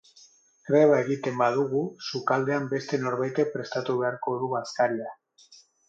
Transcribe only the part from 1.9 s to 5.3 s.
sukaldean beste norbaitek prestatu beharko du bazkaria.